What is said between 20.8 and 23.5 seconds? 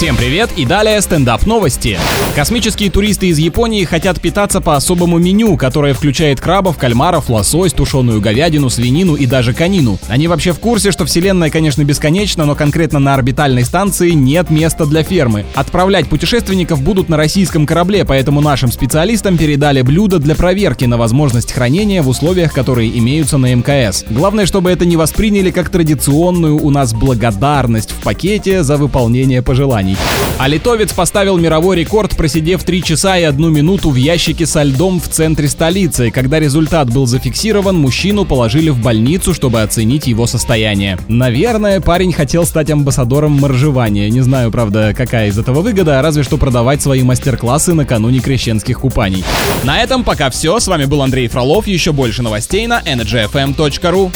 на возможность хранения в условиях, которые имеются